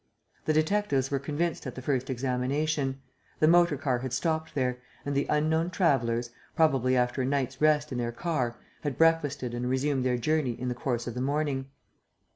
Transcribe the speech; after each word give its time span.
The 0.45 0.53
detectives 0.53 1.11
were 1.11 1.19
convinced 1.19 1.67
at 1.67 1.75
the 1.75 1.81
first 1.83 2.09
examination. 2.09 2.99
The 3.39 3.47
motor 3.47 3.77
car 3.77 3.99
had 3.99 4.13
stopped 4.13 4.55
there; 4.55 4.79
and 5.05 5.13
the 5.13 5.27
unknown 5.29 5.69
travellers, 5.69 6.31
probably 6.55 6.97
after 6.97 7.21
a 7.21 7.25
night's 7.27 7.61
rest 7.61 7.91
in 7.91 7.99
their 7.99 8.11
car, 8.11 8.57
had 8.81 8.97
breakfasted 8.97 9.53
and 9.53 9.69
resumed 9.69 10.03
their 10.03 10.17
journey 10.17 10.59
in 10.59 10.69
the 10.69 10.73
course 10.73 11.05
of 11.05 11.13
the 11.13 11.21
morning. 11.21 11.67